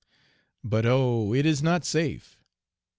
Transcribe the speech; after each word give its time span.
But 0.63 0.83
"Oh, 0.87 1.31
it 1.31 1.45
is 1.45 1.61
not 1.61 1.85
safe." 1.85 2.39